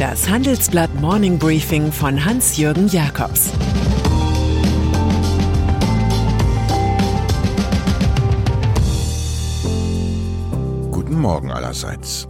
[0.00, 3.50] Das Handelsblatt Morning Briefing von Hans-Jürgen Jakobs
[10.90, 12.26] Guten Morgen allerseits.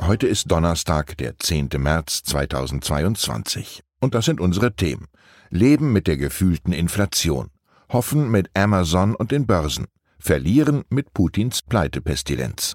[0.00, 1.68] Heute ist Donnerstag, der 10.
[1.76, 3.82] März 2022.
[4.00, 5.08] Und das sind unsere Themen.
[5.50, 7.50] Leben mit der gefühlten Inflation.
[7.92, 9.84] Hoffen mit Amazon und den Börsen.
[10.18, 12.74] Verlieren mit Putins Pleitepestilenz.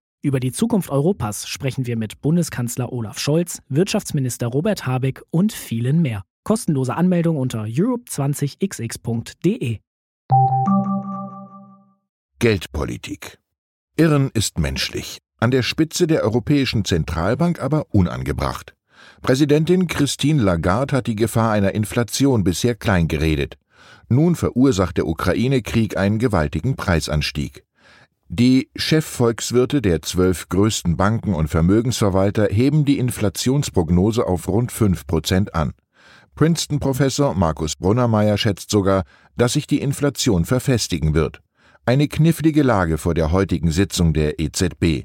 [0.23, 6.03] Über die Zukunft Europas sprechen wir mit Bundeskanzler Olaf Scholz, Wirtschaftsminister Robert Habeck und vielen
[6.03, 6.21] mehr.
[6.43, 9.79] Kostenlose Anmeldung unter europe20xx.de.
[12.37, 13.39] Geldpolitik.
[13.97, 18.75] Irren ist menschlich, an der Spitze der Europäischen Zentralbank aber unangebracht.
[19.23, 23.57] Präsidentin Christine Lagarde hat die Gefahr einer Inflation bisher klein geredet.
[24.07, 27.63] Nun verursacht der Ukraine-Krieg einen gewaltigen Preisanstieg.
[28.33, 35.53] Die Chefvolkswirte der zwölf größten Banken und Vermögensverwalter heben die Inflationsprognose auf rund fünf Prozent
[35.53, 35.73] an.
[36.35, 39.03] Princeton-Professor Markus Brunnermeier schätzt sogar,
[39.35, 41.41] dass sich die Inflation verfestigen wird.
[41.85, 45.03] Eine knifflige Lage vor der heutigen Sitzung der EZB.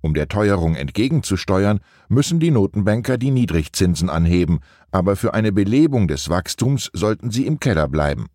[0.00, 6.30] Um der Teuerung entgegenzusteuern, müssen die Notenbanker die Niedrigzinsen anheben, aber für eine Belebung des
[6.30, 8.28] Wachstums sollten sie im Keller bleiben.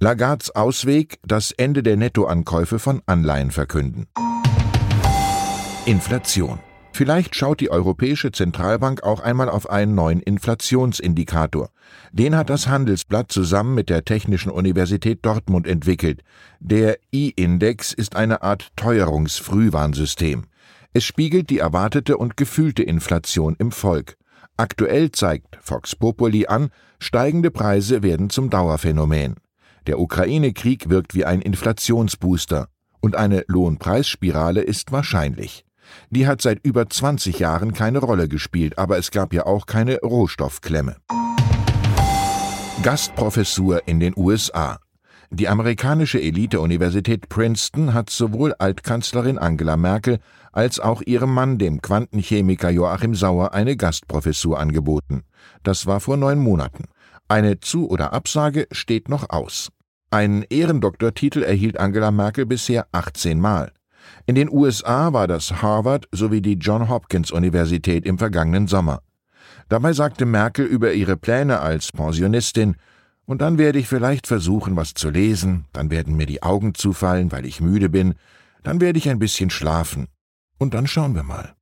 [0.00, 4.06] Lagards Ausweg das Ende der Nettoankäufe von Anleihen verkünden.
[5.86, 6.58] Inflation.
[6.92, 11.70] Vielleicht schaut die Europäische Zentralbank auch einmal auf einen neuen Inflationsindikator.
[12.12, 16.22] Den hat das Handelsblatt zusammen mit der Technischen Universität Dortmund entwickelt.
[16.60, 20.44] Der I-Index ist eine Art Teuerungsfrühwarnsystem.
[20.92, 24.16] Es spiegelt die erwartete und gefühlte Inflation im Volk.
[24.56, 26.70] Aktuell zeigt Fox Populi an,
[27.00, 29.34] steigende Preise werden zum Dauerphänomen.
[29.86, 32.68] Der Ukraine-Krieg wirkt wie ein Inflationsbooster
[33.00, 35.64] und eine Lohnpreisspirale ist wahrscheinlich.
[36.08, 39.98] Die hat seit über 20 Jahren keine Rolle gespielt, aber es gab ja auch keine
[40.00, 40.96] Rohstoffklemme.
[42.82, 44.78] Gastprofessur in den USA.
[45.30, 50.18] Die amerikanische Elite-Universität Princeton hat sowohl Altkanzlerin Angela Merkel
[50.52, 55.24] als auch ihrem Mann, dem Quantenchemiker Joachim Sauer, eine Gastprofessur angeboten.
[55.62, 56.84] Das war vor neun Monaten.
[57.28, 59.70] Eine Zu- oder Absage steht noch aus.
[60.10, 63.72] Einen Ehrendoktortitel erhielt Angela Merkel bisher 18 Mal.
[64.26, 69.00] In den USA war das Harvard sowie die John Hopkins Universität im vergangenen Sommer.
[69.70, 72.76] Dabei sagte Merkel über ihre Pläne als Pensionistin,
[73.26, 77.32] und dann werde ich vielleicht versuchen, was zu lesen, dann werden mir die Augen zufallen,
[77.32, 78.14] weil ich müde bin,
[78.62, 80.08] dann werde ich ein bisschen schlafen,
[80.58, 81.54] und dann schauen wir mal.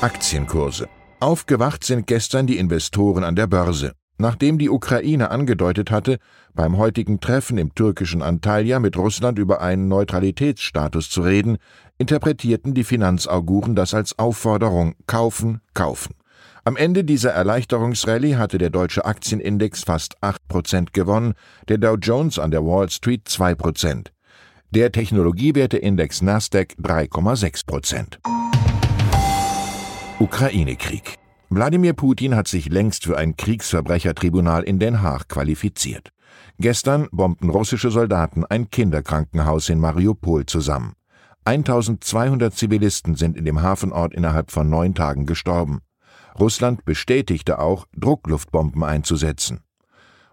[0.00, 0.88] Aktienkurse.
[1.22, 3.92] Aufgewacht sind gestern die Investoren an der Börse.
[4.18, 6.18] Nachdem die Ukraine angedeutet hatte,
[6.52, 11.58] beim heutigen Treffen im türkischen Antalya mit Russland über einen Neutralitätsstatus zu reden,
[11.96, 16.16] interpretierten die Finanzauguren das als Aufforderung kaufen, kaufen.
[16.64, 21.34] Am Ende dieser Erleichterungsrallye hatte der deutsche Aktienindex fast 8% gewonnen,
[21.68, 24.08] der Dow Jones an der Wall Street 2%.
[24.72, 28.18] Der Technologiewerteindex Nasdaq 3,6%.
[30.22, 31.16] Ukraine-Krieg.
[31.50, 36.10] Wladimir Putin hat sich längst für ein Kriegsverbrechertribunal in Den Haag qualifiziert.
[36.60, 40.92] Gestern bombten russische Soldaten ein Kinderkrankenhaus in Mariupol zusammen.
[41.44, 45.80] 1200 Zivilisten sind in dem Hafenort innerhalb von neun Tagen gestorben.
[46.38, 49.62] Russland bestätigte auch, Druckluftbomben einzusetzen.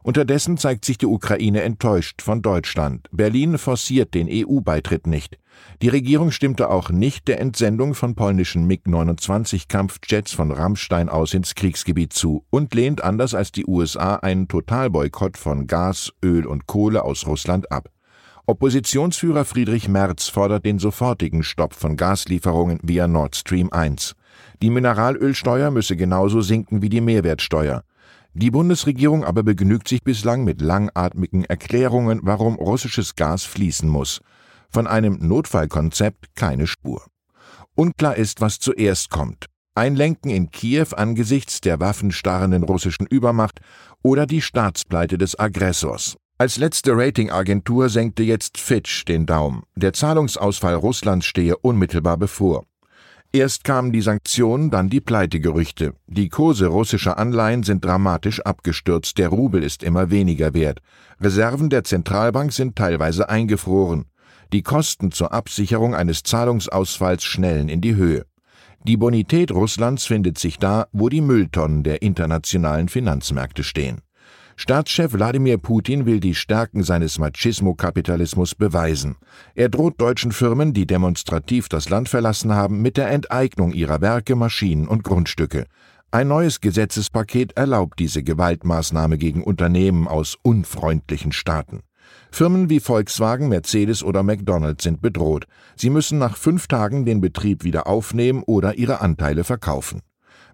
[0.03, 3.07] Unterdessen zeigt sich die Ukraine enttäuscht von Deutschland.
[3.11, 5.39] Berlin forciert den EU-Beitritt nicht.
[5.81, 12.11] Die Regierung stimmte auch nicht der Entsendung von polnischen MiG-29-Kampfjets von Rammstein aus ins Kriegsgebiet
[12.13, 17.25] zu und lehnt anders als die USA einen Totalboykott von Gas, Öl und Kohle aus
[17.27, 17.89] Russland ab.
[18.45, 24.15] Oppositionsführer Friedrich Merz fordert den sofortigen Stopp von Gaslieferungen via Nord Stream 1.
[24.61, 27.83] Die Mineralölsteuer müsse genauso sinken wie die Mehrwertsteuer.
[28.33, 34.19] Die Bundesregierung aber begnügt sich bislang mit langatmigen Erklärungen, warum russisches Gas fließen muss.
[34.71, 37.03] Von einem Notfallkonzept keine Spur.
[37.75, 39.47] Unklar ist, was zuerst kommt.
[39.73, 43.61] Einlenken in Kiew angesichts der waffenstarrenden russischen Übermacht
[44.03, 46.17] oder die Staatspleite des Aggressors.
[46.37, 49.63] Als letzte Ratingagentur senkte jetzt Fitch den Daumen.
[49.75, 52.65] Der Zahlungsausfall Russlands stehe unmittelbar bevor.
[53.31, 55.93] Erst kamen die Sanktionen, dann die Pleitegerüchte.
[56.07, 60.79] Die Kurse russischer Anleihen sind dramatisch abgestürzt, der Rubel ist immer weniger wert.
[61.21, 64.05] Reserven der Zentralbank sind teilweise eingefroren.
[64.51, 68.25] Die Kosten zur Absicherung eines Zahlungsausfalls schnellen in die Höhe.
[68.83, 74.01] Die Bonität Russlands findet sich da, wo die Mülltonnen der internationalen Finanzmärkte stehen.
[74.55, 79.17] Staatschef Wladimir Putin will die Stärken seines Machismo-Kapitalismus beweisen.
[79.53, 84.35] Er droht deutschen Firmen, die demonstrativ das Land verlassen haben, mit der Enteignung ihrer Werke,
[84.35, 85.65] Maschinen und Grundstücke.
[86.11, 91.81] Ein neues Gesetzespaket erlaubt diese Gewaltmaßnahme gegen Unternehmen aus unfreundlichen Staaten.
[92.31, 95.45] Firmen wie Volkswagen, Mercedes oder McDonald's sind bedroht.
[95.75, 100.01] Sie müssen nach fünf Tagen den Betrieb wieder aufnehmen oder ihre Anteile verkaufen.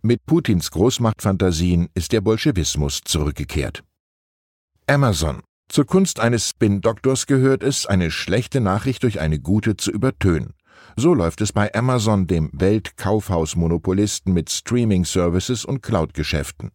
[0.01, 3.83] Mit Putins Großmachtfantasien ist der Bolschewismus zurückgekehrt.
[4.87, 5.41] Amazon.
[5.67, 10.53] Zur Kunst eines Spin-Doktors gehört es, eine schlechte Nachricht durch eine gute zu übertönen.
[10.95, 16.71] So läuft es bei Amazon, dem Weltkaufhausmonopolisten mit Streaming-Services und Cloud-Geschäften.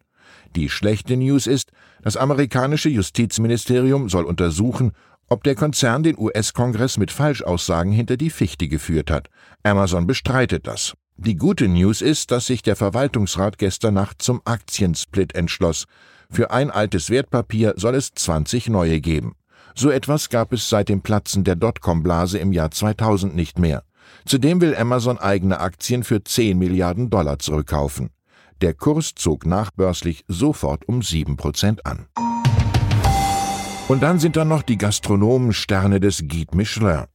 [0.55, 1.71] Die schlechte News ist,
[2.01, 4.91] das amerikanische Justizministerium soll untersuchen,
[5.29, 9.29] ob der Konzern den US-Kongress mit Falschaussagen hinter die Fichte geführt hat.
[9.63, 10.93] Amazon bestreitet das.
[11.15, 15.85] Die gute News ist, dass sich der Verwaltungsrat gestern Nacht zum Aktiensplit entschloss.
[16.29, 19.35] Für ein altes Wertpapier soll es 20 neue geben.
[19.73, 23.83] So etwas gab es seit dem Platzen der Dotcom-Blase im Jahr 2000 nicht mehr.
[24.25, 28.09] Zudem will Amazon eigene Aktien für 10 Milliarden Dollar zurückkaufen.
[28.61, 32.05] Der Kurs zog nachbörslich sofort um 7% an.
[33.87, 37.05] Und dann sind da noch die Gastronomensterne des Guide Michelin.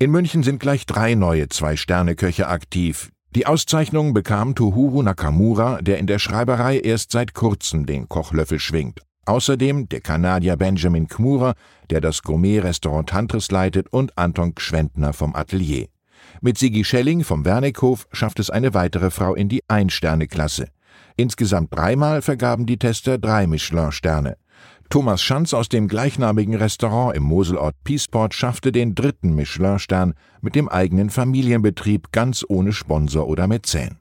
[0.00, 6.06] In München sind gleich drei neue Zwei-Sterne-Köche aktiv, die Auszeichnung bekam Tohuru Nakamura, der in
[6.06, 9.02] der Schreiberei erst seit kurzem den Kochlöffel schwingt.
[9.26, 11.54] Außerdem der Kanadier Benjamin Kmura,
[11.90, 15.86] der das Gourmet-Restaurant Tantris leitet, und Anton Gschwendner vom Atelier.
[16.40, 20.68] Mit Sigi Schelling vom Wernighof schafft es eine weitere Frau in die Ein-Sterne-Klasse.
[21.16, 24.36] Insgesamt dreimal vergaben die Tester drei Michelin-Sterne.
[24.88, 30.68] Thomas Schanz aus dem gleichnamigen Restaurant im Moselort Peaceport schaffte den dritten Michelin-Stern mit dem
[30.68, 33.98] eigenen Familienbetrieb ganz ohne Sponsor oder Mäzen.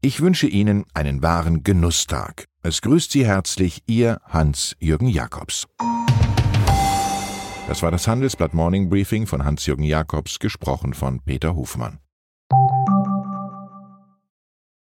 [0.00, 2.44] Ich wünsche Ihnen einen wahren Genusstag.
[2.62, 5.66] Es grüßt Sie herzlich Ihr Hans-Jürgen Jakobs.
[7.66, 12.00] Das war das Handelsblatt Morning Briefing von Hans-Jürgen Jakobs, gesprochen von Peter Hofmann.